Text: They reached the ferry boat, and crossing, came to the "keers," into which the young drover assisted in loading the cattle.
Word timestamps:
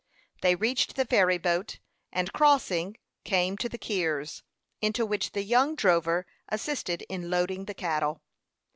They 0.41 0.55
reached 0.55 0.95
the 0.95 1.05
ferry 1.05 1.37
boat, 1.37 1.77
and 2.11 2.33
crossing, 2.33 2.97
came 3.23 3.55
to 3.57 3.69
the 3.69 3.77
"keers," 3.77 4.41
into 4.81 5.05
which 5.05 5.33
the 5.33 5.43
young 5.43 5.75
drover 5.75 6.25
assisted 6.49 7.03
in 7.07 7.29
loading 7.29 7.65
the 7.65 7.75
cattle. 7.75 8.23